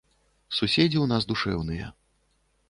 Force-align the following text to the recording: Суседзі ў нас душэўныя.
Суседзі 0.59 0.97
ў 1.01 1.05
нас 1.11 1.23
душэўныя. 1.33 1.93